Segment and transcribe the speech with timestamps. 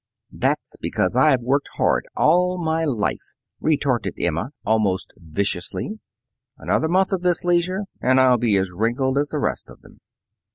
[0.33, 5.99] "That's because I've worked hard all my life," retorted Emma, almost viciously.
[6.57, 9.99] "Another month of this leisure and I'll be as wrinkled as the rest of them."